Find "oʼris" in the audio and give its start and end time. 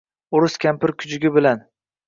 0.37-0.55